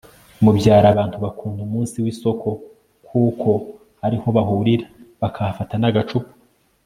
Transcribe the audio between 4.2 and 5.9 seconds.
bahurira bakahafata